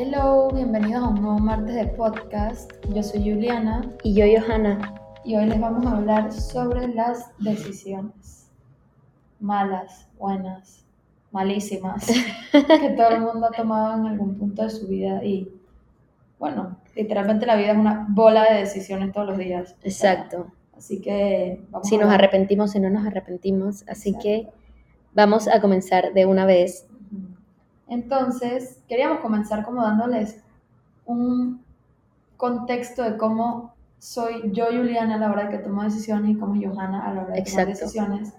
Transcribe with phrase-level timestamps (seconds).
[0.00, 2.70] Hello, bienvenidos a un nuevo martes de podcast.
[2.94, 4.94] Yo soy Juliana Y yo, Johanna.
[5.24, 8.48] y hoy les vamos a hablar sobre las decisiones.
[9.40, 10.86] Malas, buenas,
[11.32, 12.06] malísimas,
[12.52, 15.52] que todo el mundo ha tomado en algún punto de su vida y,
[16.38, 19.74] bueno, literalmente la vida es una bola de decisiones todos los días.
[19.82, 20.46] Exacto.
[20.76, 23.82] Así que vamos Si a nos arrepentimos, si no nos arrepentimos.
[23.88, 24.22] Así Exacto.
[24.22, 24.48] que
[25.12, 26.86] vamos a comenzar de una vez.
[27.88, 30.42] Entonces, queríamos comenzar como dándoles
[31.06, 31.62] un
[32.36, 36.54] contexto de cómo soy yo, Juliana, a la hora de que tomo decisiones y cómo
[36.54, 38.34] es Johanna a la hora de tomar decisiones.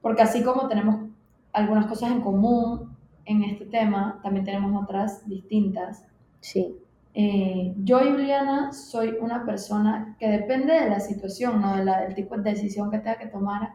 [0.00, 1.08] Porque así como tenemos
[1.52, 6.04] algunas cosas en común en este tema, también tenemos otras distintas.
[6.40, 6.76] Sí.
[7.14, 11.76] Eh, yo, Juliana, soy una persona que depende de la situación, ¿no?
[11.76, 13.72] De la- del tipo de decisión que tenga que tomar.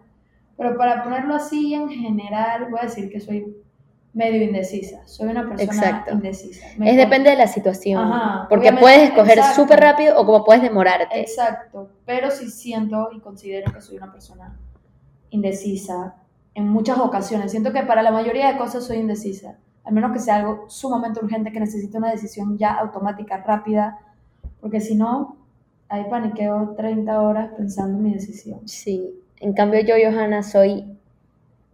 [0.58, 3.56] Pero para ponerlo así en general, voy a decir que soy
[4.14, 5.06] medio indecisa.
[5.06, 6.14] Soy una persona Exacto.
[6.14, 6.66] indecisa.
[6.78, 8.02] Me Es depende de la situación.
[8.12, 11.20] Ajá, porque puedes escoger súper rápido o como puedes demorarte.
[11.20, 11.90] Exacto.
[12.06, 14.58] Pero sí siento y considero que soy una persona
[15.30, 16.16] indecisa
[16.56, 17.52] en muchas ocasiones.
[17.52, 19.58] Siento que para la mayoría de cosas soy indecisa.
[19.84, 24.00] Al menos que sea algo sumamente urgente que necesite una decisión ya automática, rápida.
[24.60, 25.38] Porque si no,
[25.90, 28.68] ahí paniqueo 30 horas pensando en mi decisión.
[28.68, 29.14] Sí.
[29.40, 30.98] En cambio, yo, Johanna, soy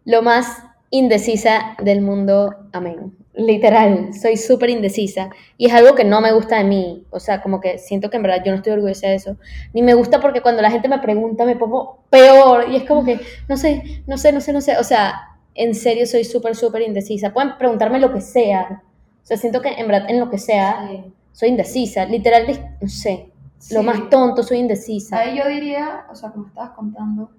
[0.06, 0.64] lo más
[0.94, 2.56] indecisa del mundo.
[2.72, 3.18] Amén.
[3.34, 5.32] Literal, soy súper indecisa.
[5.58, 7.04] Y es algo que no me gusta de mí.
[7.10, 9.38] O sea, como que siento que en verdad yo no estoy orgullosa de eso.
[9.74, 12.70] Ni me gusta porque cuando la gente me pregunta me pongo peor.
[12.70, 14.78] Y es como que, no sé, no sé, no sé, no sé.
[14.78, 15.16] O sea,
[15.56, 17.34] en serio soy súper, súper indecisa.
[17.34, 18.84] Pueden preguntarme lo que sea.
[19.24, 21.04] O sea, siento que en verdad en lo que sea Sí.
[21.32, 22.06] soy indecisa.
[22.06, 22.46] Literal,
[22.80, 23.32] no sé.
[23.72, 25.18] Lo más tonto, soy indecisa.
[25.22, 27.32] Ahí yo diría, o sea, como estabas contando,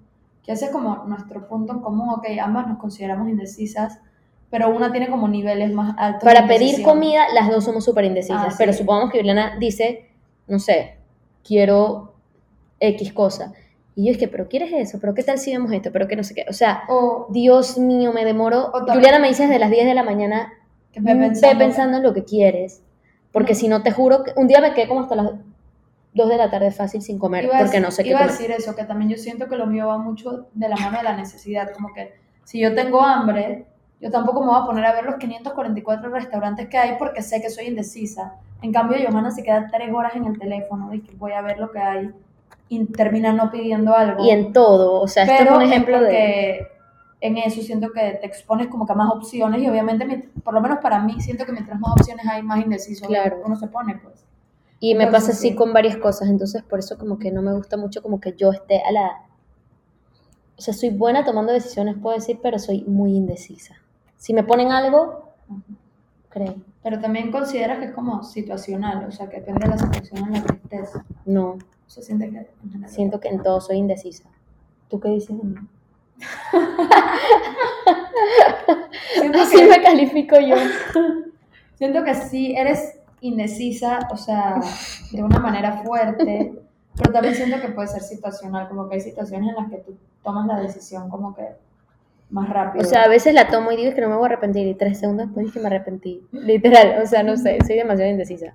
[0.45, 3.99] que ese es como nuestro punto en común, ok, ambas nos consideramos indecisas,
[4.51, 6.23] pero una tiene como niveles más altos.
[6.23, 8.43] Para pedir comida, las dos somos súper indecisas.
[8.45, 8.55] Ah, sí.
[8.59, 10.09] Pero supongamos que Juliana dice,
[10.47, 10.97] no sé,
[11.43, 12.13] quiero
[12.79, 13.53] X cosa.
[13.95, 14.99] Y yo es que, pero ¿quieres eso?
[14.99, 15.89] ¿Pero qué tal si vemos esto?
[15.91, 16.45] ¿Pero qué no sé qué?
[16.49, 18.71] O sea, O Dios mío, me demoro.
[18.71, 20.51] También- Juliana me dice desde las 10 de la mañana,
[20.91, 22.81] que ve ve pensando, pensando, en lo que quieres.
[23.31, 23.59] Porque No.
[23.59, 25.31] si no, te juro que un día me quedé como hasta las
[26.15, 28.21] 2 de la tarde fácil sin comer, iba a porque decir- no sé qué Iba
[28.23, 30.97] a decir eso, que también yo siento que lo mío va mucho de la mano
[30.97, 33.65] de la necesidad, como que si yo tengo hambre,
[34.01, 37.41] yo tampoco me voy a poner a ver los 544 restaurantes que hay porque sé
[37.41, 38.33] que soy indecisa.
[38.61, 41.59] En cambio, Johanna se queda tres horas en el teléfono y que voy a ver
[41.59, 42.11] lo que hay
[42.69, 44.23] y termina no pidiendo algo.
[44.25, 46.67] Y en todo, o sea, esto pero es un ejemplo de...
[47.21, 50.61] en eso siento que te expones como que a más opciones y obviamente, por lo
[50.61, 53.41] menos para mí, siento que mientras más opciones hay, más indeciso Claro.
[53.45, 54.23] uno se pone, pues.
[54.79, 55.55] Y me pasa así sí.
[55.55, 58.51] con varias cosas, entonces por eso como que no me gusta mucho como que yo
[58.51, 59.21] esté a la...
[60.57, 63.75] O sea, soy buena tomando decisiones, puedo decir, pero soy muy indecisa.
[64.17, 65.33] Si me ponen algo,
[66.29, 66.55] creo.
[66.83, 70.33] Pero también consideras que es como situacional, o sea, que depende de la situación en
[70.33, 70.91] la que estés.
[71.25, 74.29] No, O sea, que en siento que en todo soy indecisa.
[74.89, 75.55] ¿Tú qué dices de mí?
[79.41, 80.55] Así que, me califico yo.
[81.75, 84.55] siento que sí eres indecisa, o sea,
[85.11, 86.53] de una manera fuerte,
[86.95, 89.97] pero también siento que puede ser situacional, como que hay situaciones en las que tú
[90.23, 91.43] tomas la decisión como que
[92.29, 92.85] más rápido.
[92.85, 94.73] O sea, a veces la tomo y digo que no me voy a arrepentir y
[94.73, 96.21] tres segundos después dije que me arrepentí.
[96.31, 98.53] Literal, o sea, no sé, soy demasiado indecisa.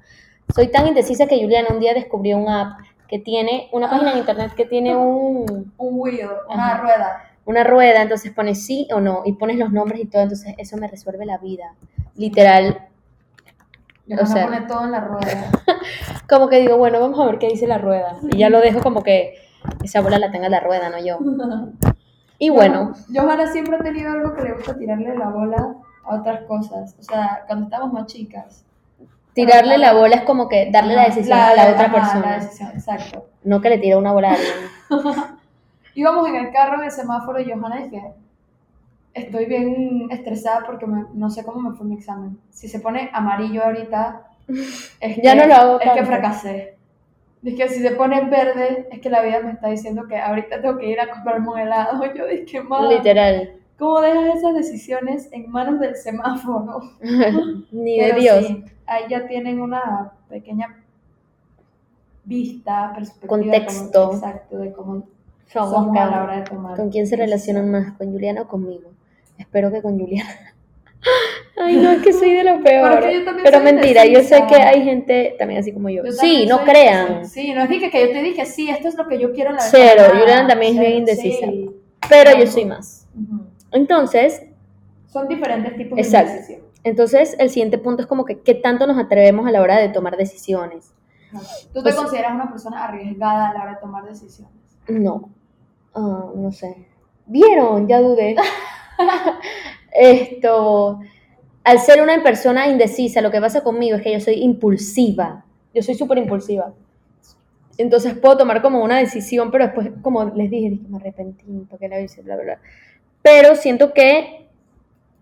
[0.55, 4.19] Soy tan indecisa que Juliana un día descubrió una app que tiene, una página en
[4.19, 6.83] internet que tiene un, un wheel, una Ajá.
[6.83, 7.25] rueda.
[7.45, 10.77] una rueda, entonces pones sí o no y pones los nombres y todo, entonces eso
[10.77, 11.75] me resuelve la vida.
[12.17, 12.89] Literal,
[14.19, 15.51] O sea- pone todo en la rueda.
[16.29, 18.17] como que digo, bueno, vamos a ver qué dice la rueda.
[18.31, 19.35] Y ya lo dejo como que
[19.83, 21.19] esa bola la tenga la rueda, no yo.
[22.43, 26.45] Y bueno, Johanna siempre ha tenido algo que le gusta tirarle la bola a otras
[26.45, 26.97] cosas.
[26.99, 28.65] O sea, cuando estábamos más chicas.
[29.35, 32.35] tirarle la bola es como que darle la decisión a la otra ajá, La persona,
[32.39, 33.27] decisión, exacto.
[33.45, 34.55] no que le tire una bola a alguien.
[35.95, 38.15] Íbamos en el carro en el semáforo y Johanna dije,
[39.15, 42.39] estoy bien estresada porque me- no sé cómo me fue mi examen.
[42.51, 44.27] Si se pone amarillo ahorita,
[45.01, 46.77] es que, Ya no lo hago es que fracasé.
[47.43, 50.77] Dije, si se pone verde, es que la vida me está diciendo que ahorita tengo
[50.79, 52.03] que ir a comprarme un helado.
[52.15, 53.55] Yo dije, mamá, Literal.
[53.79, 56.81] ¿cómo dejas esas decisiones en manos del semáforo?
[57.73, 58.47] Ni de Pero Dios.
[58.47, 60.77] sí, ahí ya tienen una pequeña
[62.25, 63.29] vista, perspectiva.
[63.29, 64.13] Contexto.
[64.13, 65.05] exacto, de cómo
[65.47, 66.77] Somos somos a la hora de tomar.
[66.77, 67.93] ¿Con quién se relacionan más?
[67.97, 68.91] ¿Con Juliana o conmigo?
[69.51, 70.31] Espero que con Juliana.
[71.61, 73.01] Ay, no, es que soy de lo peor.
[73.01, 76.05] Pero es que mentira, yo sé que hay gente también así como yo.
[76.05, 77.27] Yo sí, no crean.
[77.27, 79.51] Sí, no es dije que yo te dije, sí, esto es lo que yo quiero
[79.51, 80.05] en la Cero.
[80.13, 81.47] Juliana también es Cero, bien indecisa.
[81.47, 81.71] sí.
[82.09, 83.09] Pero yo soy más.
[83.73, 84.43] Entonces,
[85.09, 86.33] Son diferentes tipos Exacto.
[86.47, 86.63] de.
[86.85, 89.89] Entonces, el siguiente punto es como que qué tanto nos atrevemos a la hora de
[89.89, 90.95] tomar decisiones.
[91.33, 94.55] ¿Tú te Pues- consideras una persona arriesgada a la hora de tomar decisiones?
[94.87, 95.29] No,
[95.93, 96.87] Ah, no sé.
[97.27, 97.89] ¿Vieron?
[97.89, 98.37] Ya dudé.
[99.93, 101.01] Esto,
[101.65, 105.45] al ser una persona indecisa, lo que pasa conmigo es que yo soy impulsiva.
[105.75, 106.73] Yo soy súper impulsiva.
[107.79, 111.89] Entonces puedo tomar como una decisión, pero después, como les dije, dije, me arrepentí, porque
[111.89, 112.59] la hice, bla, bla.
[113.23, 114.49] Pero siento que,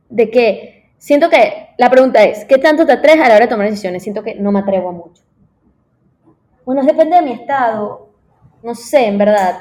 [0.09, 0.91] ¿de qué?
[0.99, 4.03] Siento que, la pregunta es, ¿qué tanto te atreves a la hora de tomar decisiones?
[4.03, 5.23] Siento que no me atrevo a mucho.
[6.65, 8.09] Bueno, depende de mi estado.
[8.63, 9.57] No sé, en verdad.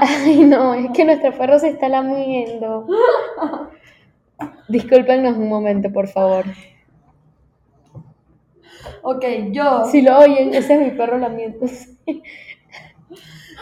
[0.00, 2.86] Ay, no, es que nuestro perro se está lamiendo.
[4.68, 6.44] Discúlpenos un momento, por favor.
[9.02, 9.84] Ok, yo.
[9.84, 11.96] Si lo oyen, ese es mi perro lamiéndose.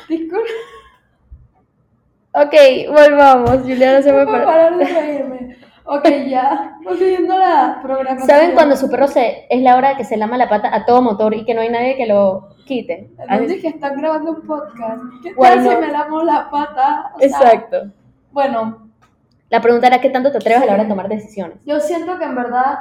[0.08, 0.48] Disculpa,
[2.32, 2.54] Ok,
[2.88, 3.62] volvamos.
[3.62, 4.44] Juliana se puedo para...
[4.44, 5.37] parar de reírme.
[5.90, 6.76] Ok, ya.
[6.84, 8.28] Volviendo a la programación.
[8.28, 10.84] ¿Saben cuando su perro se es la hora de que se lama la pata a
[10.84, 13.10] todo motor y que no hay nadie que lo quite?
[13.18, 15.02] Entonces que están grabando un podcast.
[15.22, 17.12] ¿Qué tal si me lamo la pata?
[17.14, 17.90] O sea, Exacto.
[18.32, 18.90] bueno,
[19.48, 21.56] La pregunta era qué tanto te atreves a la hora de tomar decisiones.
[21.64, 22.80] yo siento que en verdad,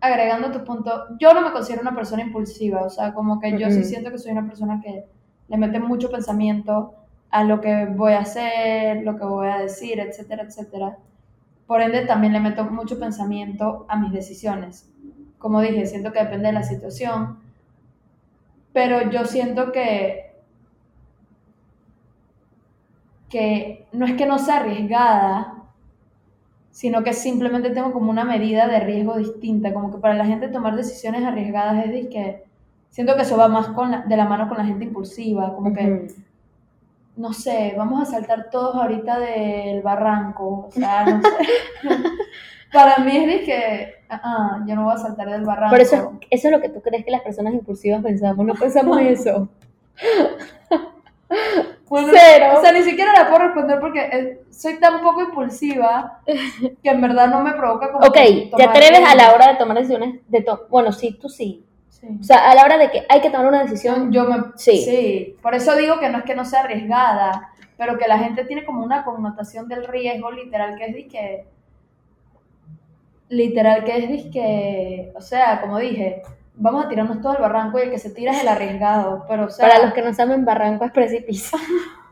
[0.00, 0.90] agregando tu punto,
[1.20, 2.82] yo no me considero una persona impulsiva.
[2.82, 5.04] O sea, como que yo sí siento que soy una persona que
[5.46, 6.94] le mete mucho pensamiento
[7.30, 10.96] a lo que voy a hacer, lo que voy a decir, etcétera, etcétera.
[11.72, 14.92] Por ende, también le meto mucho pensamiento a mis decisiones.
[15.38, 17.38] Como dije, siento que depende de la situación,
[18.72, 20.32] pero yo siento que,
[23.28, 25.64] que no es que no sea arriesgada,
[26.70, 30.48] sino que simplemente tengo como una medida de riesgo distinta, como que para la gente
[30.48, 32.44] tomar decisiones arriesgadas es de que
[32.90, 35.72] siento que eso va más con la- de la mano con la gente impulsiva, como
[35.74, 36.08] que.
[37.16, 41.88] No sé, vamos a saltar todos ahorita del barranco, o sea, no sé.
[42.72, 45.72] Para mí es de que, ah, ah, yo no voy a saltar del barranco.
[45.72, 48.46] Por eso, es- eso es lo que tú crees que las personas impulsivas pensamos.
[48.46, 49.48] No pensamos eso.
[51.88, 52.46] Bueno, Cero.
[52.58, 57.00] O sea, ni siquiera la puedo responder porque eh, soy tan poco impulsiva que en
[57.02, 60.20] verdad no me provoca como Ok, te atreves a la hora de tomar decisiones.
[60.28, 61.64] De to- bueno, sí, tú sí.
[62.02, 62.18] Sí.
[62.20, 64.12] O sea, a la hora de que hay que tomar una decisión.
[64.12, 64.36] Yo me...
[64.56, 64.82] Sí.
[64.84, 65.36] Sí.
[65.40, 68.64] Por eso digo que no es que no sea arriesgada, pero que la gente tiene
[68.64, 71.46] como una connotación del riesgo literal que es de que...
[73.28, 75.12] Literal que es de que...
[75.14, 76.22] O sea, como dije,
[76.56, 79.24] vamos a tirarnos todo al barranco y el que se tira es el arriesgado.
[79.28, 81.56] Pero, o sea, Para los que no saben, barranco es precipicio.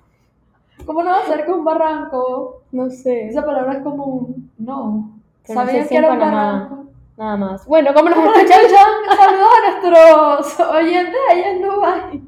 [0.91, 2.63] ¿cómo no va a ser que un barranco?
[2.73, 3.29] No sé.
[3.29, 4.51] Esa palabra es común.
[4.59, 5.11] No.
[5.47, 6.80] Pero no sé ¿Sabían si que era un barranco?
[7.21, 7.67] Nada más.
[7.67, 8.61] Bueno, ¿cómo nos ¿Cómo escuchan?
[8.63, 8.87] escuchan?
[9.15, 12.23] Saludos a nuestros oyentes allá en Dubái.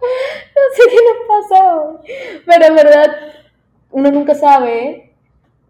[0.00, 2.00] No sé qué nos pasó.
[2.46, 3.16] Pero en verdad,
[3.90, 5.12] uno nunca sabe.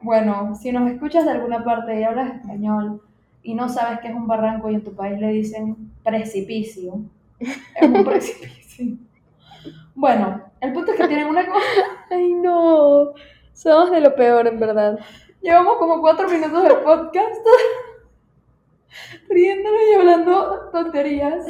[0.02, 3.00] Bueno, si nos escuchas de alguna parte y hablas español
[3.42, 7.00] y no sabes qué es un barranco y en tu país le dicen precipicio,
[7.40, 8.98] es un precipicio.
[9.94, 11.84] Bueno, el punto es que tienen una cosa.
[12.10, 13.14] Ay, no.
[13.54, 14.98] Somos de lo peor, en verdad.
[15.44, 17.36] Llevamos como cuatro minutos de podcast
[19.28, 21.46] riéndonos y hablando tonterías.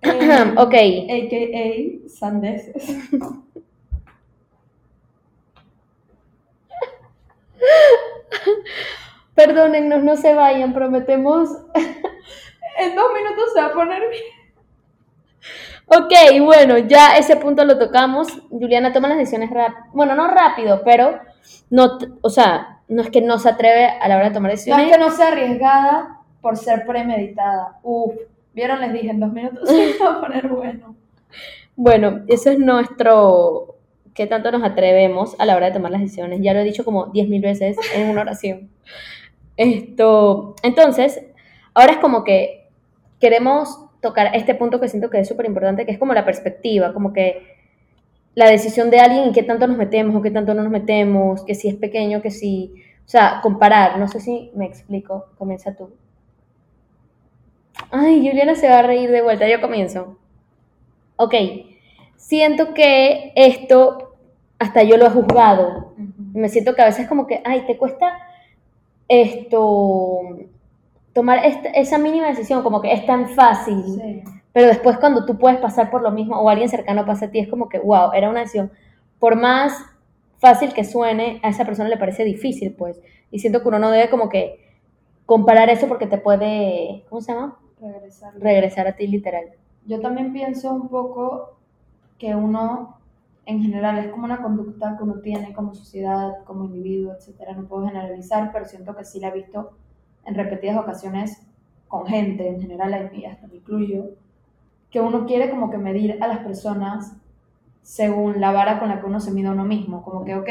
[0.00, 0.74] Eh, ok.
[1.10, 3.10] AKA sandeces.
[9.34, 11.48] Perdónennos, no se vayan, prometemos.
[12.78, 14.22] En dos minutos se va a poner bien.
[15.86, 16.12] Ok,
[16.42, 18.28] bueno, ya ese punto lo tocamos.
[18.48, 19.84] Juliana toma las decisiones rápido.
[19.92, 21.18] Bueno, no rápido, pero
[21.68, 24.56] no, o sea, no es que no se atreve a la hora de tomar No
[24.56, 24.86] decisiones.
[24.86, 27.78] es que no sea arriesgada por ser premeditada.
[27.82, 28.14] Uf,
[28.52, 30.94] vieron, les dije, en dos minutos se va a poner bueno.
[31.76, 33.76] Bueno, eso es nuestro.
[34.12, 36.40] ¿Qué tanto nos atrevemos a la hora de tomar las decisiones?
[36.42, 38.68] Ya lo he dicho como 10.000 veces en una oración.
[39.56, 41.22] Esto, entonces,
[41.74, 42.68] ahora es como que
[43.20, 46.92] queremos tocar este punto que siento que es súper importante, que es como la perspectiva,
[46.92, 47.59] como que
[48.34, 51.44] la decisión de alguien y qué tanto nos metemos o qué tanto no nos metemos,
[51.44, 52.72] que si es pequeño, que si,
[53.04, 55.90] o sea, comparar, no sé si me explico, comienza tú.
[57.90, 60.16] Ay, Juliana se va a reír de vuelta, yo comienzo.
[61.16, 61.34] Ok,
[62.16, 64.14] siento que esto
[64.58, 65.94] hasta yo lo he juzgado.
[66.32, 68.12] Me siento que a veces como que, ay, te cuesta
[69.08, 70.38] esto,
[71.12, 73.82] tomar esta- esa mínima decisión, como que es tan fácil.
[73.84, 74.22] Sí.
[74.52, 77.38] Pero después cuando tú puedes pasar por lo mismo o alguien cercano pasa a ti,
[77.38, 78.72] es como que, wow, era una decisión.
[79.18, 79.72] Por más
[80.38, 83.00] fácil que suene, a esa persona le parece difícil, pues.
[83.30, 84.58] Y siento que uno no debe como que
[85.26, 87.58] comparar eso porque te puede, ¿cómo se llama?
[87.80, 88.34] Regresar.
[88.38, 89.44] Regresar a ti literal.
[89.86, 91.56] Yo también pienso un poco
[92.18, 92.96] que uno
[93.46, 97.54] en general es como una conducta que uno tiene como sociedad, como individuo, etcétera.
[97.54, 99.72] No puedo generalizar, pero siento que sí la he visto
[100.24, 101.46] en repetidas ocasiones
[101.88, 104.10] con gente, en general, hasta me incluyo,
[104.90, 107.16] que uno quiere como que medir a las personas
[107.82, 110.02] según la vara con la que uno se mide a uno mismo.
[110.02, 110.48] Como que, ok,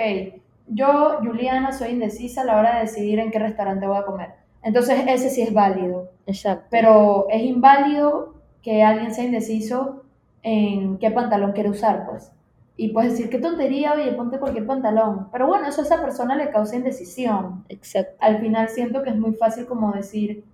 [0.68, 4.30] yo, Juliana, soy indecisa a la hora de decidir en qué restaurante voy a comer.
[4.62, 6.10] Entonces, ese sí es válido.
[6.26, 6.68] Exacto.
[6.70, 10.04] Pero es inválido que alguien sea indeciso
[10.44, 12.32] en qué pantalón quiere usar, pues.
[12.76, 15.28] Y puedes decir, qué tontería, oye, ponte cualquier pantalón.
[15.32, 17.66] Pero bueno, eso a esa persona le causa indecisión.
[17.68, 18.16] Exacto.
[18.20, 20.46] Al final siento que es muy fácil como decir,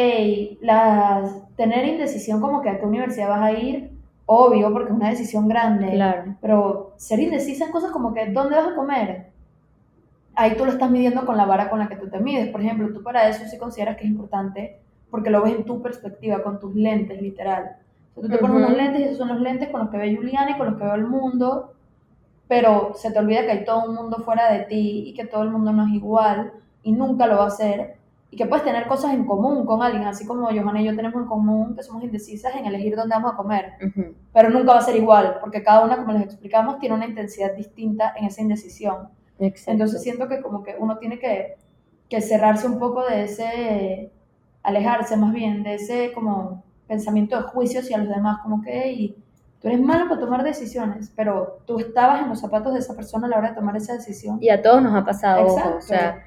[0.00, 3.90] hey, las, tener indecisión como que a qué universidad vas a ir,
[4.26, 5.90] obvio, porque es una decisión grande.
[5.90, 6.36] Claro.
[6.40, 9.32] Pero ser indecisa en cosas como que, ¿dónde vas a comer?
[10.36, 12.48] Ahí tú lo estás midiendo con la vara con la que tú te mides.
[12.50, 14.78] Por ejemplo, tú para eso sí consideras que es importante
[15.10, 17.78] porque lo ves en tu perspectiva, con tus lentes, literal.
[18.14, 19.98] O sea, tú te pones unos lentes y esos son los lentes con los que
[19.98, 21.72] ve Juliana y con los que ve el mundo,
[22.46, 25.42] pero se te olvida que hay todo un mundo fuera de ti y que todo
[25.42, 26.52] el mundo no es igual
[26.84, 27.97] y nunca lo va a ser
[28.30, 31.22] y que puedes tener cosas en común con alguien, así como Johanna y yo tenemos
[31.22, 33.72] en común que somos indecisas en elegir dónde vamos a comer,
[34.32, 37.54] pero nunca va a ser igual, porque cada una, como les explicamos, tiene una intensidad
[37.54, 39.08] distinta en esa indecisión.
[39.38, 41.56] Entonces siento que como que uno tiene que,
[42.08, 44.12] que cerrarse un poco de ese,
[44.62, 49.16] alejarse más bien de ese como pensamiento de juicio hacia los demás, como que y
[49.60, 53.26] tú eres malo para tomar decisiones, pero tú estabas en los zapatos de esa persona
[53.26, 54.38] a la hora de tomar esa decisión.
[54.40, 56.22] Y a todos nos ha pasado, o sea,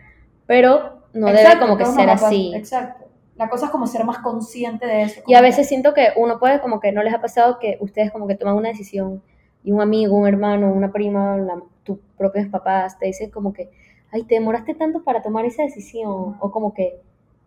[0.48, 2.53] pero no debe como que ser así.
[2.56, 3.06] Exacto.
[3.36, 5.22] La cosa es como ser más consciente de eso.
[5.25, 8.12] Y a veces siento que uno puede como que no les ha pasado que ustedes
[8.12, 9.24] como que toman una decisión
[9.63, 11.38] y un amigo, un hermano, una prima,
[11.84, 13.72] tus propios papás te dicen como que,
[14.12, 17.01] ay, te demoraste tanto para tomar esa decisión, o como que,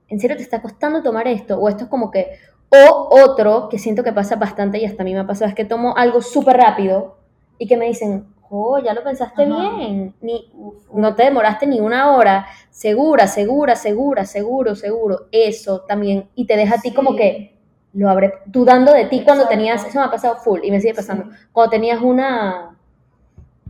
[0.08, 1.58] ¿en serio te está costando tomar esto?
[1.58, 2.38] O esto es como que,
[2.70, 5.54] o otro que siento que pasa bastante y hasta a mí me ha pasado, es
[5.54, 7.18] que tomo algo súper rápido
[7.58, 10.52] y que me dicen, oh, ya lo pensaste bien, ni,
[10.92, 16.56] no te demoraste ni una hora, segura, segura, segura, seguro, seguro, eso también, y te
[16.56, 17.54] deja a ti como que
[17.92, 20.94] lo abre, dudando de ti cuando tenías, eso me ha pasado full y me sigue
[20.94, 22.76] pasando, cuando tenías una,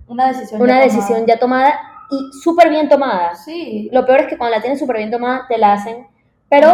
[0.08, 1.26] una decisión, una ya, decisión tomada.
[1.26, 1.74] ya tomada
[2.10, 3.34] y súper bien tomada.
[3.34, 3.88] Sí.
[3.92, 6.06] Lo peor es que cuando la tienes súper bien tomada, te la hacen,
[6.48, 6.68] pero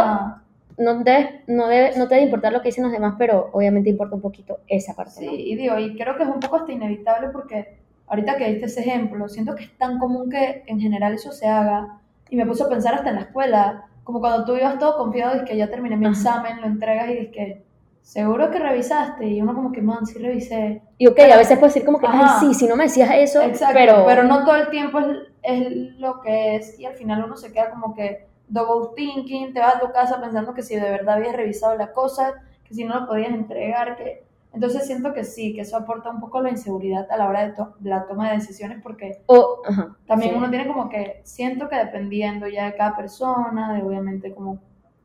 [0.79, 3.91] no, debe, no, debe, no te debe importar lo que dicen los demás, pero obviamente
[3.91, 5.13] importa un poquito esa parte.
[5.13, 7.80] Sí, y digo, y creo que es un poco hasta inevitable porque
[8.11, 11.47] ahorita que diste ese ejemplo, siento que es tan común que en general eso se
[11.47, 12.01] haga.
[12.29, 15.41] Y me puse a pensar hasta en la escuela, como cuando tú ibas todo confiado
[15.41, 17.63] y que ya terminé mi examen, lo entregas y dices que
[18.03, 19.27] seguro que revisaste.
[19.27, 20.83] Y uno como que, man, sí revisé.
[20.99, 23.43] Y ok, a veces puedes decir como que, ay, sí, si no me decías eso,
[23.43, 24.05] Exacto, pero...
[24.05, 25.07] Pero no todo el tiempo es,
[25.43, 29.61] es lo que es y al final uno se queda como que double thinking, te
[29.61, 32.85] vas a tu casa pensando que si de verdad habías revisado la cosa, que si
[32.85, 36.51] no lo podías entregar, que entonces siento que sí, que eso aporta un poco la
[36.51, 37.55] inseguridad a la hora de,
[37.89, 39.23] la toma de decisiones porque
[40.07, 44.59] también uno tiene como que, siento que dependiendo ya de cada persona, de obviamente como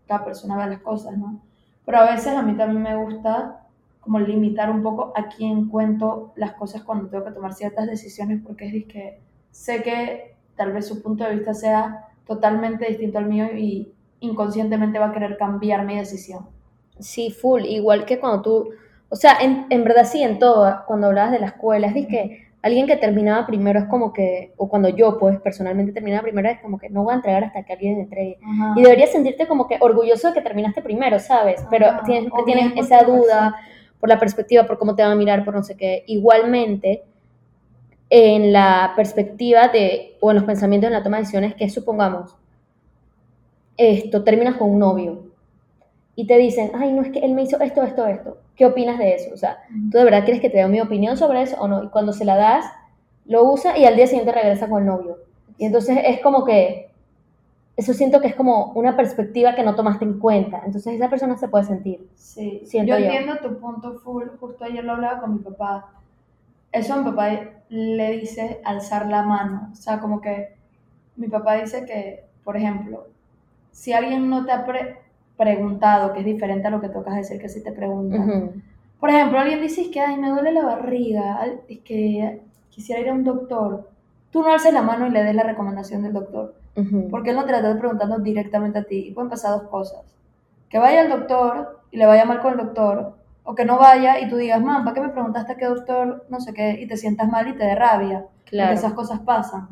[0.07, 1.41] cada persona ve las cosas, ¿no?
[1.85, 3.61] Pero a veces a mí también me gusta
[3.99, 8.41] como limitar un poco a quién cuento las cosas cuando tengo que tomar ciertas decisiones
[8.43, 9.21] porque es que
[9.51, 14.97] sé que tal vez su punto de vista sea totalmente distinto al mío y inconscientemente
[14.97, 16.47] va a querer cambiar mi decisión.
[16.99, 18.69] Sí, full, igual que cuando tú
[19.15, 22.47] o sea, en, en verdad sí, en todo, cuando hablabas de la escuela, es que
[22.61, 26.59] alguien que terminaba primero es como que, o cuando yo pues personalmente terminaba primero es
[26.59, 28.37] como que no voy a entregar hasta que alguien entregue.
[28.75, 31.65] Y deberías sentirte como que orgulloso de que terminaste primero, ¿sabes?
[31.69, 33.55] Pero tienes, tienes esa duda
[34.01, 36.03] por la perspectiva, por cómo te van a mirar, por no sé qué.
[36.07, 37.03] Igualmente,
[38.09, 42.35] en la perspectiva de, o en los pensamientos en la toma de decisiones, que supongamos,
[43.77, 45.34] esto, terminas con un novio
[46.15, 48.37] y te dicen, ay, no es que él me hizo esto, esto, esto.
[48.55, 49.33] ¿Qué opinas de eso?
[49.33, 49.57] O sea,
[49.91, 51.83] ¿tú de verdad quieres que te dé mi opinión sobre eso o no?
[51.83, 52.65] Y cuando se la das,
[53.25, 55.17] lo usa y al día siguiente regresa con el novio.
[55.57, 56.89] Y entonces es como que,
[57.75, 60.61] eso siento que es como una perspectiva que no tomaste en cuenta.
[60.65, 62.07] Entonces esa persona se puede sentir.
[62.15, 64.27] Sí, yo entiendo tu punto full.
[64.39, 65.93] Justo ayer lo hablaba con mi papá.
[66.71, 69.69] Eso a mi papá le dice alzar la mano.
[69.73, 70.55] O sea, como que
[71.17, 73.07] mi papá dice que, por ejemplo,
[73.71, 75.04] si alguien no te, apre
[75.37, 78.63] preguntado, que es diferente a lo que tocas decir que si te preguntan.
[78.99, 83.13] Por ejemplo, alguien dice que, ay, me duele la barriga, es que quisiera ir a
[83.13, 83.89] un doctor.
[84.31, 86.55] Tú no alces la mano y le des la recomendación del doctor,
[87.09, 89.07] porque él no te la está preguntando directamente a ti.
[89.07, 90.01] Y pueden pasar dos cosas.
[90.69, 94.19] Que vaya al doctor y le vaya mal con el doctor, o que no vaya
[94.19, 96.25] y tú digas, mam, ¿para qué me preguntaste a qué doctor?
[96.29, 98.25] No sé qué, y te sientas mal y te dé rabia.
[98.45, 98.73] Claro.
[98.73, 99.67] esas cosas pasan.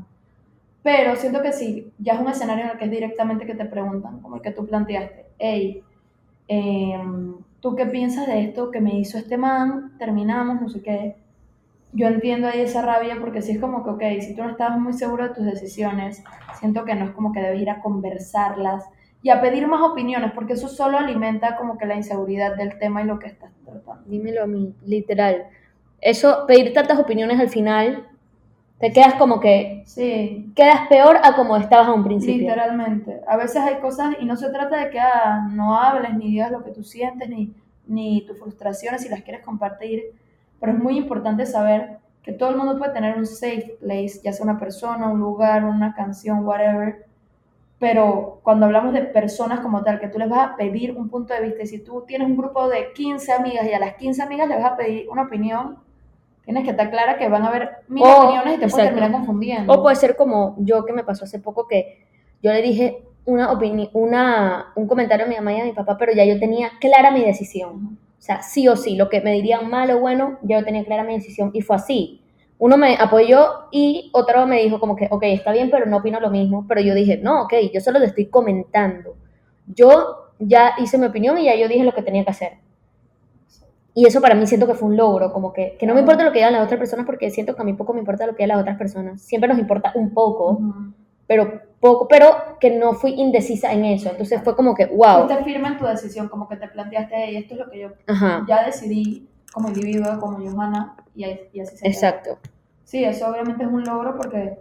[0.84, 3.66] Pero siento que sí, ya es un escenario en el que es directamente que te
[3.66, 5.23] preguntan, como el que tú planteaste.
[5.40, 5.84] Hey,
[6.48, 9.98] em, ¿tú qué piensas de esto que me hizo este man?
[9.98, 11.16] Terminamos, no sé qué.
[11.96, 14.80] yo entiendo ahí esa rabia porque si es como que, ok, si tú no estabas
[14.80, 16.24] muy seguro de tus decisiones,
[16.60, 18.84] siento que no es como que debes ir a conversarlas
[19.22, 23.02] y a pedir más opiniones, porque eso solo alimenta como que la inseguridad del tema
[23.02, 24.04] y lo que estás tratando.
[24.06, 25.46] Dímelo a mí, literal.
[26.02, 28.08] Eso, pedir tantas opiniones al final,
[28.84, 29.82] te quedas como que...
[29.86, 30.52] Sí.
[30.58, 32.50] Quedas peor a como estabas a un principio.
[32.50, 33.22] Literalmente.
[33.26, 36.52] A veces hay cosas, y no se trata de que ah, no hables ni digas
[36.52, 37.54] lo que tú sientes, ni,
[37.88, 40.04] ni tus frustraciones si las quieres compartir,
[40.60, 44.34] pero es muy importante saber que todo el mundo puede tener un safe place, ya
[44.34, 47.06] sea una persona, un lugar, una canción, whatever,
[47.80, 51.34] pero cuando hablamos de personas como tal, que tú les vas a pedir un punto
[51.34, 54.22] de vista, y si tú tienes un grupo de 15 amigas y a las 15
[54.22, 55.78] amigas les vas a pedir una opinión,
[56.46, 59.12] tienes que estar clara que van a haber mil O- opiniones y te puedes terminar
[59.12, 59.74] confundiendo.
[59.74, 62.06] O puede ser como yo que me pasó hace poco que
[62.42, 63.52] yo le dije una
[63.94, 67.12] una, un comentario a mi mamá y a mi papá, pero ya yo tenía clara
[67.12, 67.98] mi decisión.
[68.20, 70.84] O sea, sí o sí, lo que me dirían mal o bueno, ya yo tenía
[70.86, 72.22] clara mi decisión y fue así.
[72.58, 76.20] Uno me apoyó y otro me dijo como que, ok, está bien, pero no opino
[76.22, 76.66] lo mismo.
[76.68, 79.16] Pero yo dije, no, ok, yo solo le estoy comentando.
[79.68, 82.54] Yo ya hice mi opinión y ya yo dije lo que tenía que hacer.
[83.96, 86.24] Y eso para mí siento que fue un logro, como que, que no me importa
[86.24, 88.34] lo que digan las otras personas porque siento que a mí poco me importa lo
[88.34, 89.22] que digan las otras personas.
[89.22, 90.60] Siempre nos importa un poco,
[91.28, 94.10] pero poco, pero que no fui indecisa en eso.
[94.10, 95.26] Entonces fue como que, wow.
[95.28, 97.90] Fuiste firme en tu decisión, como que te planteaste, y esto es lo que yo
[98.08, 101.92] Ajá, ya decidí como individuo, como Johanna, y, y así se queda.
[101.92, 102.38] exacto.
[102.84, 104.60] Sí, eso obviamente es un logro porque,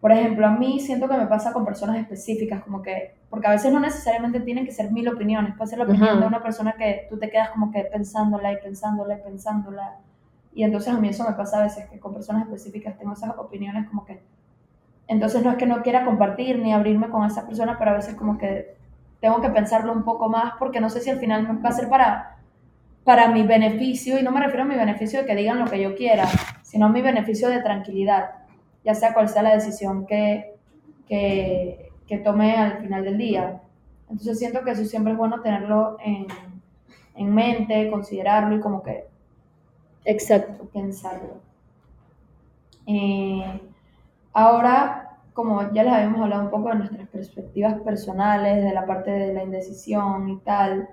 [0.00, 3.50] por ejemplo, a mí siento que me pasa con personas específicas, como que, porque a
[3.50, 6.20] veces no necesariamente tienen que ser mil opiniones, puede ser la opinión Ajá.
[6.20, 9.98] de una persona que tú te quedas como que pensándola y pensándola y pensándola.
[10.52, 13.38] Y entonces a mí eso me pasa a veces, que con personas específicas tengo esas
[13.38, 14.20] opiniones como que,
[15.06, 18.16] entonces no es que no quiera compartir ni abrirme con esa persona, pero a veces
[18.16, 18.76] como que
[19.20, 21.88] tengo que pensarlo un poco más porque no sé si al final va a ser
[21.88, 22.36] para,
[23.04, 25.80] para mi beneficio, y no me refiero a mi beneficio de que digan lo que
[25.80, 26.26] yo quiera,
[26.62, 28.30] sino a mi beneficio de tranquilidad,
[28.84, 30.54] ya sea cual sea la decisión que,
[31.06, 33.62] que, que tome al final del día.
[34.10, 36.26] Entonces siento que eso siempre es bueno tenerlo en,
[37.14, 39.06] en mente, considerarlo y como que
[40.04, 40.68] Exacto.
[40.72, 41.36] pensarlo.
[42.84, 43.60] Eh,
[44.32, 49.12] ahora, como ya les habíamos hablado un poco de nuestras perspectivas personales, de la parte
[49.12, 50.88] de la indecisión y tal,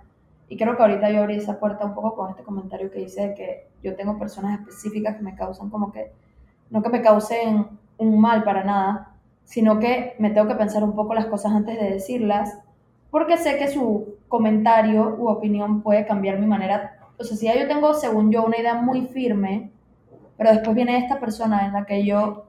[0.50, 3.30] y creo que ahorita yo abrí esa puerta un poco con este comentario que hice
[3.30, 6.12] de que yo tengo personas específicas que me causan como que,
[6.70, 9.17] no que me causen un mal para nada,
[9.48, 12.60] sino que me tengo que pensar un poco las cosas antes de decirlas,
[13.10, 16.98] porque sé que su comentario u opinión puede cambiar mi manera.
[17.18, 19.72] O sea, si ya yo tengo, según yo, una idea muy firme,
[20.36, 22.44] pero después viene esta persona en la que yo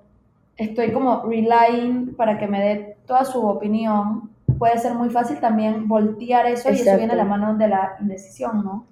[0.57, 5.87] estoy como relying para que me dé toda su opinión, puede ser muy fácil también
[5.87, 6.99] voltear eso y eso Exacto.
[6.99, 8.85] viene de la mano de la indecisión, ¿no?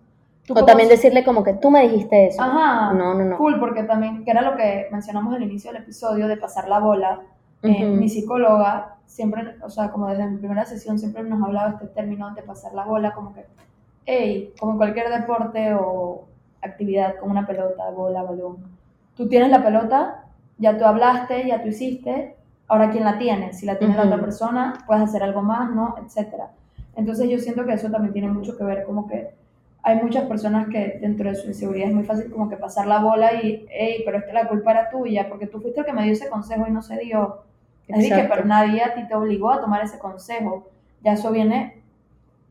[0.49, 2.41] O como- también decirle como que tú me dijiste eso.
[2.41, 2.93] Ajá.
[2.95, 3.37] No, no, no.
[3.37, 6.79] Cool, porque también, que era lo que mencionamos al inicio del episodio, de pasar la
[6.79, 7.21] bola.
[7.67, 7.97] Eh, Ujú.
[7.97, 12.33] mi psicóloga siempre, o sea, como desde mi primera sesión, siempre nos hablaba este término
[12.35, 13.45] de pasar la bola, como que,
[14.05, 16.25] hey, como cualquier deporte o
[16.63, 18.57] actividad, como una pelota, bola, balón.
[19.17, 20.25] Tú tienes la pelota,
[20.59, 22.37] ya tú hablaste, ya tú hiciste,
[22.69, 24.13] ahora quién la tiene, si la tiene la Ujú.
[24.13, 25.95] otra persona, puedes hacer algo más, ¿no?
[26.05, 26.51] Etcétera.
[26.97, 29.31] Entonces yo siento que eso también tiene mucho que ver, como que
[29.83, 32.99] hay muchas personas que dentro de su inseguridad es muy fácil como que pasar la
[32.99, 35.93] bola y, hey, pero es que la culpa era tuya, porque tú fuiste el que
[35.93, 37.43] me dio ese consejo y no se dio.
[37.89, 40.69] Es decir, que pero nadie a ti te obligó a tomar ese consejo.
[41.03, 41.83] Ya eso viene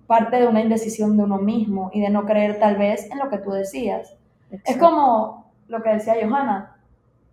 [0.08, 3.30] parte de una indecisión de uno mismo y de no creer tal vez en lo
[3.30, 4.16] que tú decías.
[4.52, 4.86] Es Exacto.
[4.86, 6.78] como lo que decía Johanna.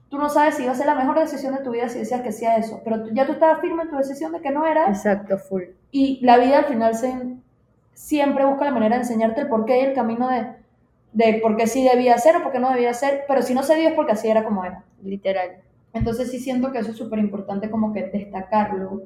[0.08, 2.20] Tú no sabes si iba a ser la mejor decisión de tu vida si decías
[2.22, 4.50] que sí a eso, pero tú- ya tú estabas firme en tu decisión de que
[4.50, 5.62] no era Exacto, full.
[5.90, 7.14] y la vida al final se,
[7.94, 10.46] siempre busca la manera de enseñarte el porqué y el camino de,
[11.12, 13.62] de por qué sí debía ser o por qué no debía ser, pero si no
[13.62, 14.82] se dio es porque así era como era.
[15.02, 15.50] Literal.
[15.94, 19.02] Entonces sí siento que eso es súper importante como que destacarlo,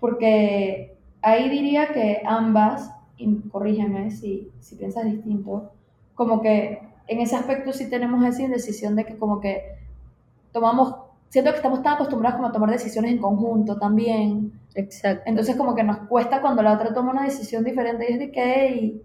[0.00, 5.72] porque ahí diría que ambas, y corrígeme si, si piensas distinto,
[6.14, 9.62] como que en ese aspecto sí tenemos esa indecisión de que como que
[10.52, 10.94] tomamos,
[11.28, 15.22] siento que estamos tan acostumbrados como a tomar decisiones en conjunto también, Exacto.
[15.26, 18.30] entonces como que nos cuesta cuando la otra toma una decisión diferente y es de
[18.30, 19.02] que, hey,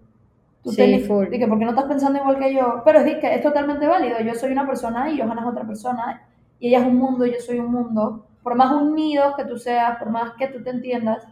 [0.62, 1.28] tú Sí, te- full.
[1.28, 3.86] de que porque no estás pensando igual que yo, pero es de que es totalmente
[3.86, 6.22] válido, yo soy una persona y Johanna es otra persona
[6.60, 9.56] y ella es un mundo y yo soy un mundo, por más unidos que tú
[9.58, 11.26] seas, por más que tú te entiendas,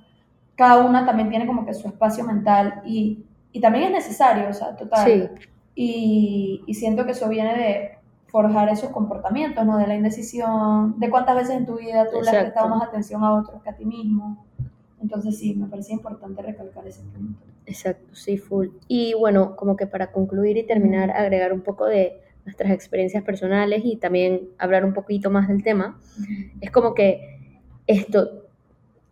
[0.56, 4.52] cada una también tiene como que su espacio mental y, y también es necesario, o
[4.52, 5.04] sea, total.
[5.06, 5.28] Sí,
[5.74, 9.78] Y, y siento que eso viene de forjar esos comportamientos, ¿no?
[9.78, 13.22] De la indecisión, de cuántas veces en tu vida tú le has prestado más atención
[13.24, 14.44] a otros que a ti mismo.
[15.00, 17.46] Entonces sí, me parece importante recalcar ese punto.
[17.66, 18.68] exacto, sí, full.
[18.88, 23.82] Y bueno, como que para concluir y terminar, agregar un poco de nuestras experiencias personales
[23.84, 26.00] y también hablar un poquito más del tema,
[26.62, 28.46] es como que esto,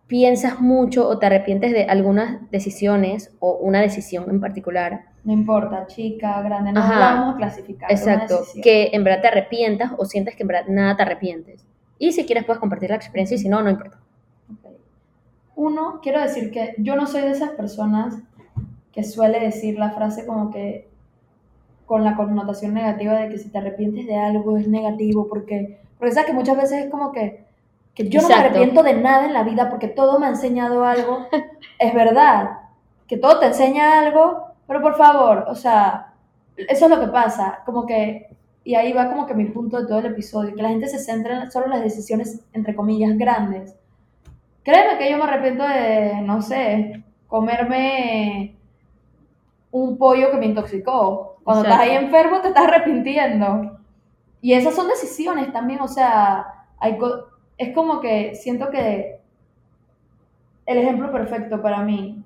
[0.06, 5.06] piensas mucho o te arrepientes de algunas decisiones o una decisión en particular.
[5.24, 7.90] No importa, chica, grande, no vamos a clasificar.
[7.90, 8.62] una Exacto, decisión.
[8.62, 11.66] que en verdad te arrepientas o sientes que en verdad nada te arrepientes.
[11.98, 13.98] Y si quieres puedes compartir la experiencia y si no, no importa.
[14.50, 14.70] Ok.
[15.56, 18.14] Uno, quiero decir que yo no soy de esas personas
[18.92, 20.88] que suele decir la frase como que
[21.86, 26.12] con la connotación negativa de que si te arrepientes de algo es negativo, porque, porque
[26.12, 27.44] sabes que muchas veces es como que,
[27.94, 30.84] que yo no me arrepiento de nada en la vida porque todo me ha enseñado
[30.84, 31.26] algo.
[31.78, 32.58] es verdad,
[33.06, 36.12] que todo te enseña algo, pero por favor, o sea,
[36.56, 38.28] eso es lo que pasa, como que,
[38.64, 40.98] y ahí va como que mi punto de todo el episodio, que la gente se
[40.98, 43.76] centra en solo en las decisiones, entre comillas, grandes.
[44.64, 48.56] Créeme que yo me arrepiento de, no sé, comerme
[49.70, 51.35] un pollo que me intoxicó.
[51.46, 51.84] Cuando Exacto.
[51.84, 53.78] estás ahí enfermo te estás arrepintiendo.
[54.40, 59.20] Y esas son decisiones también, o sea, hay co- es como que siento que
[60.66, 62.20] el ejemplo perfecto para mí,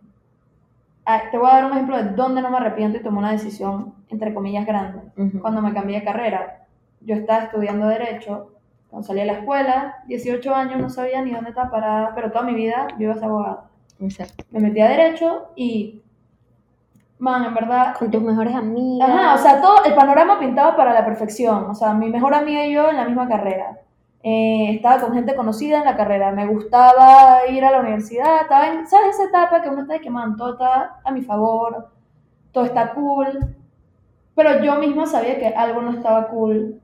[1.04, 3.32] ah, te voy a dar un ejemplo de dónde no me arrepiento y tomé una
[3.32, 5.40] decisión, entre comillas, grande Ujú.
[5.40, 6.64] cuando me cambié de carrera.
[7.02, 8.52] Yo estaba estudiando Derecho,
[8.88, 12.44] cuando salí de la escuela, 18 años, no sabía ni dónde estaba parada, pero toda
[12.44, 13.64] mi vida yo iba a ser abogada.
[14.00, 14.44] Exacto.
[14.50, 16.00] Me metí a Derecho y,
[17.20, 19.08] man, en verdad, Con tus mejores amigas.
[19.08, 21.70] ajá, o sea, todo el panorama pintaba para la perfección.
[21.70, 23.78] O sea, mi mejor amiga y yo en la misma carrera.
[24.22, 28.68] Eh, estaba con gente conocida en la carrera, me gustaba ir a la universidad, estaba
[28.68, 31.88] en, ¿sabes esa etapa que uno está de que, man, todo está a mi favor,
[32.52, 33.56] todo está cool?
[34.34, 36.80] Pero yo misma sabía que algo no estaba cool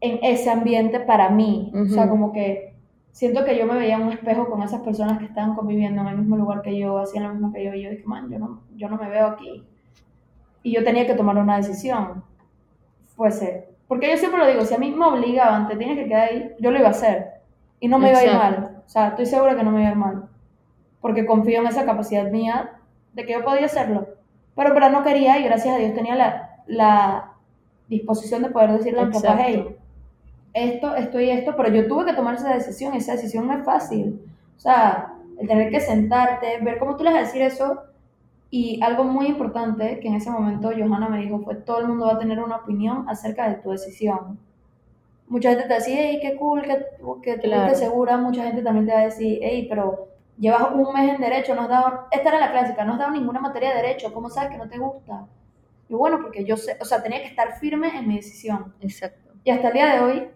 [0.00, 1.72] en ese ambiente para mí.
[1.74, 2.74] O sea, como que
[3.18, 6.06] siento que yo me veía en un espejo con esas personas que estaban conviviendo en
[6.06, 8.38] el mismo lugar que yo, hacían lo mismo que yo, y yo dije, man, yo
[8.38, 9.66] no, yo no me veo aquí.
[10.62, 12.22] Y yo tenía que tomar una decisión.
[13.16, 13.70] Fuese.
[13.88, 16.52] Porque yo siempre lo digo, si a mí me obligaban, te tienes que quedar ahí,
[16.60, 17.26] yo lo iba a hacer.
[17.80, 18.60] Y no me iba a ir Exacto.
[18.60, 18.82] mal.
[18.86, 20.28] O sea, estoy segura que no me iba a ir mal.
[21.00, 22.70] Porque confío en esa capacidad mía
[23.14, 24.06] de que yo podía hacerlo.
[24.54, 27.32] Pero pero no quería y gracias a Dios tenía la, la
[27.88, 29.44] disposición de poder decirle a mi papá, Exacto.
[29.44, 29.76] hey,
[30.64, 33.64] esto, esto y esto, pero yo tuve que tomar esa decisión, esa decisión no es
[33.64, 34.20] fácil.
[34.56, 37.82] O sea, el tener que sentarte, ver cómo tú le vas a decir eso.
[38.50, 42.06] Y algo muy importante que en ese momento Johanna me dijo fue, todo el mundo
[42.06, 44.38] va a tener una opinión acerca de tu decisión.
[45.28, 46.86] Mucha gente te decía, hey, qué cool, que,
[47.22, 47.74] que tú Claro.
[47.74, 48.16] segura.
[48.16, 51.62] Mucha gente también te va a decir, hey, pero llevas un mes en Derecho, no
[51.62, 54.50] has dado, esta era la clásica, no has dado ninguna materia de Derecho, ¿cómo sabes
[54.50, 55.26] que no te gusta?
[55.88, 58.74] Y bueno, porque yo sé, o sea, tenía que estar firme en mi decisión.
[58.80, 59.32] Exacto.
[59.44, 60.28] Y hasta el día de hoy,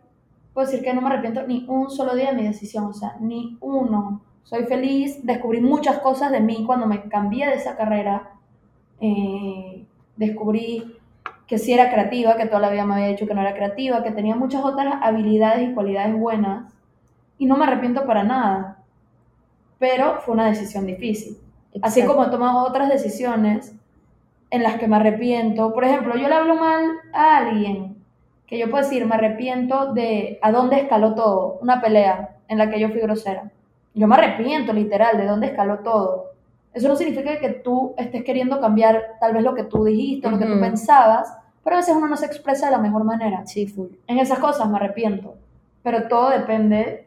[0.53, 3.17] puedo decir que no me arrepiento ni un solo día de mi decisión, o sea,
[3.21, 4.23] ni uno.
[4.43, 8.31] Soy feliz, descubrí muchas cosas de mí cuando me cambié de esa carrera.
[9.01, 9.87] Eh,
[10.17, 10.99] descubrí
[11.47, 14.03] que sí era creativa, que toda la vida me había dicho que no era creativa,
[14.03, 16.73] que tenía muchas otras habilidades y cualidades buenas.
[17.39, 18.79] Y no me arrepiento para nada.
[19.79, 21.39] Pero fue una decisión difícil.
[21.81, 23.75] Así como he tomado otras decisiones
[24.51, 25.73] en las que me arrepiento.
[25.73, 27.92] Por ejemplo, yo le hablo mal a alguien
[28.53, 32.69] que yo puedo decir, me arrepiento de a dónde escaló todo, una pelea en la
[32.69, 33.51] que yo fui grosera.
[33.95, 36.33] Yo me arrepiento literal de dónde escaló todo.
[36.75, 40.31] Eso no significa que tú estés queriendo cambiar tal vez lo que tú dijiste, o
[40.33, 41.35] lo que tú pensabas,
[41.65, 43.47] pero a veces uno no se expresa de la mejor manera.
[43.47, 43.89] Sí, full.
[44.07, 45.35] En esas cosas me arrepiento,
[45.83, 47.07] pero todo depende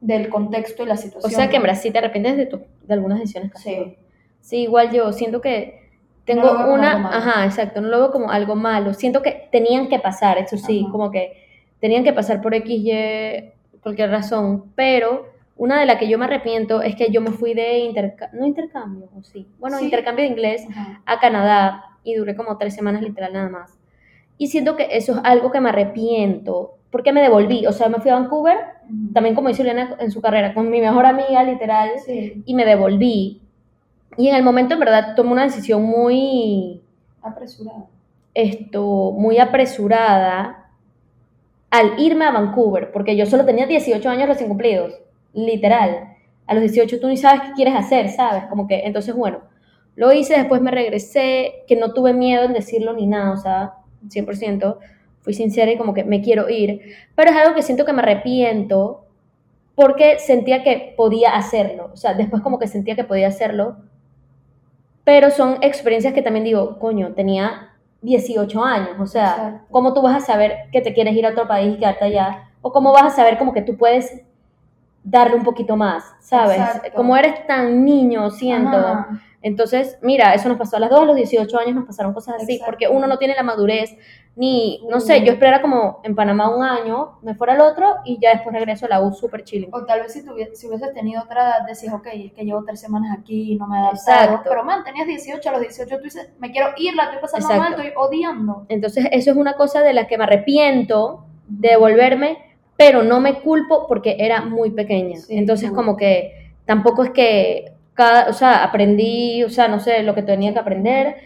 [0.00, 1.32] del contexto y la O situación.
[1.32, 3.58] sea que en verdad sí te arrepientes de, tu- de algunas decisiones que.
[3.58, 3.96] Sí.
[4.40, 5.83] Sí, igual yo siento que
[6.24, 8.94] tengo No como una, ajá, exacto, no lo veo como algo malo.
[8.94, 10.92] Siento que tenían que pasar, eso sí, Ajá.
[10.92, 11.44] como que
[11.80, 13.50] tenían que pasar por X, Y,
[13.82, 17.52] cualquier razón, pero una de las que yo me arrepiento es que yo me fui
[17.54, 19.84] de intercambio, no intercambio, o sí, bueno, Sí.
[19.84, 21.02] intercambio de inglés Ajá.
[21.04, 23.78] a Canadá y duré como tres semanas literal nada más.
[24.38, 27.98] Y siento que eso es algo que me arrepiento, porque me devolví, o sea, me
[28.00, 29.12] fui a Vancouver, Ujú.
[29.12, 32.64] también como hizo Elena en su carrera, con mi mejor amiga literal, Sí, y me
[32.64, 33.42] devolví.
[34.16, 36.82] Y en el momento, en verdad, tomé una decisión muy,
[37.22, 37.86] apresurada.
[38.34, 40.70] esto, muy apresurada
[41.70, 44.94] al irme a Vancouver, porque yo solo tenía 18 años recién cumplidos,
[45.32, 46.14] literal.
[46.46, 48.44] A los 18 tú ni sabes qué quieres hacer, ¿sabes?
[48.44, 49.40] Como que, entonces, bueno,
[49.96, 53.74] lo hice, después me regresé, que no tuve miedo en decirlo ni nada, o sea,
[54.08, 54.78] 100%,
[55.22, 56.80] fui sincera y como que me quiero ir,
[57.14, 59.06] pero es algo que siento que me arrepiento
[59.74, 63.78] porque sentía que podía hacerlo, o sea, después como que sentía que podía hacerlo,
[65.04, 67.70] pero son experiencias que también digo, coño, tenía
[68.02, 69.66] 18 años, o sea, Exacto.
[69.70, 72.50] ¿cómo tú vas a saber que te quieres ir a otro país y quedarte allá?
[72.62, 74.22] O cómo vas a saber como que tú puedes
[75.04, 76.56] darle un poquito más, ¿sabes?
[76.58, 76.90] Exacto.
[76.96, 78.76] Como eres tan niño, siento.
[78.76, 79.20] Ajá.
[79.42, 82.36] Entonces, mira, eso nos pasó a las dos, a los 18 años nos pasaron cosas
[82.36, 82.64] así, Exacto.
[82.70, 83.94] porque uno no tiene la madurez,
[84.36, 88.18] ni, no sé, yo esperara como en Panamá un año, me fuera al otro y
[88.18, 89.68] ya después regreso a la U súper chilling.
[89.74, 92.64] O tal vez si, tuvi- si hubieses tenido otra edad, decías, ok, es que llevo
[92.64, 94.22] tres semanas aquí y no me he adaptado.
[94.24, 94.48] Exacto.
[94.48, 97.46] Pero man, tenías 18, a los 18 tú dices, me quiero ir, la estoy pasando
[97.46, 97.70] Exacto.
[97.76, 98.64] mal, estoy odiando.
[98.70, 103.40] Entonces, eso es una cosa de la que me arrepiento de devolverme, pero no me
[103.40, 105.16] culpo porque era muy pequeña.
[105.18, 110.02] Sí, Entonces, como que tampoco es que cada, o sea, aprendí, o sea, no sé,
[110.02, 111.16] lo que tenía que aprender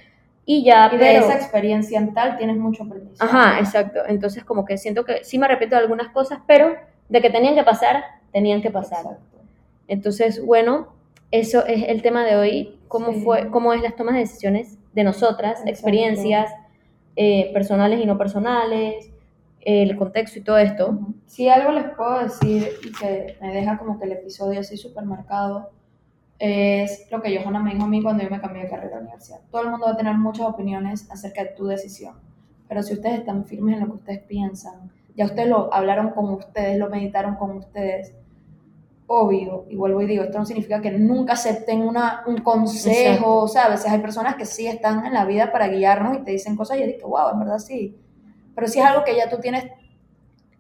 [0.45, 1.25] y ya, Y de pero...
[1.27, 3.31] esa experiencia en tal tienes mucho aprendizaje.
[3.37, 4.01] Ajá, exacto.
[4.07, 6.75] Entonces, como que siento que sí me arrepiento de algunas cosas, pero
[7.09, 9.01] de que tenían que pasar, tenían que pasar.
[9.01, 9.39] Exacto.
[9.89, 10.89] Entonces, bueno,
[11.31, 12.79] eso es el tema de hoy.
[12.89, 13.21] ¿Cómo Sí.
[13.23, 15.71] fue, cómo es las tomas de decisiones de nosotras, Exacto.
[15.71, 16.53] experiencias
[17.17, 19.11] eh, personales y no personales,
[19.69, 20.99] el contexto y todo esto?
[21.27, 25.05] Si algo les puedo decir y que me deja como que el episodio así súper
[25.05, 25.71] marcado,
[26.39, 28.95] es lo que Johanna me dijo a mí cuando yo me cambié de carrera a
[28.97, 29.41] la universidad.
[29.51, 32.15] Todo el mundo va a tener muchas opiniones acerca de tu decisión,
[32.67, 36.31] pero si ustedes están firmes en lo que ustedes piensan, ya ustedes lo hablaron con
[36.31, 38.15] ustedes, lo meditaron con ustedes,
[39.07, 43.37] obvio, y vuelvo y digo, esto no significa que nunca acepten una, un consejo, Exacto.
[43.37, 46.21] o sea, a veces hay personas que sí están en la vida para guiarnos y
[46.21, 47.99] te dicen cosas y yo digo, wow, en verdad sí,
[48.59, 49.67] pero si es algo que ya tú tienes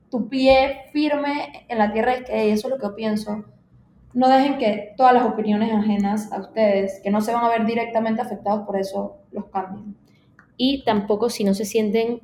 [0.08, 3.44] tu pie firme en la tierra, es que "Ey, eso es lo que yo pienso,
[4.14, 7.66] no dejen que todas las opiniones ajenas a ustedes, que no se van a ver
[7.66, 9.96] directamente afectados por eso, los cambien.
[10.56, 12.20] Y tampoco si no se sienten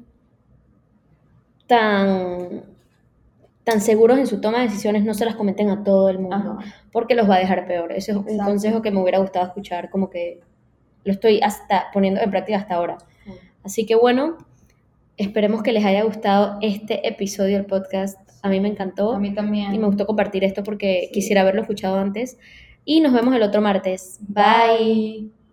[1.67, 2.63] tan,
[3.65, 6.37] tan seguros en su toma de decisiones, no se las comenten a todo el mundo.
[6.37, 6.59] Ajá.
[6.93, 7.91] porque los va a dejar peor.
[7.91, 10.41] Ese es un consejo que me hubiera gustado escuchar, como que
[11.03, 12.99] lo estoy hasta poniendo en práctica hasta ahora.
[13.65, 14.39] Así que bueno,
[15.16, 18.18] esperemos que les haya gustado este episodio del podcast.
[18.42, 19.74] A mí me encantó A mí también.
[19.74, 21.12] y me gustó compartir esto porque Sí.
[21.12, 22.38] quisiera haberlo escuchado antes.
[22.85, 24.18] Y nos vemos el otro martes.
[24.29, 24.44] Bye.
[24.79, 25.43] Bye.